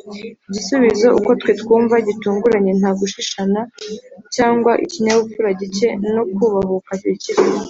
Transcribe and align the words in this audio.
Iki 0.00 0.26
gisubizo, 0.54 1.08
uko 1.18 1.30
twe 1.40 1.52
twumva 1.60 1.94
gitunguranye, 2.06 2.72
nta 2.80 2.90
gushishana 2.98 3.60
cyangwa 4.34 4.72
ikinyabupfura 4.84 5.48
gike 5.60 5.88
no 6.14 6.22
kubahuka 6.34 6.90
bikirimo 7.00 7.60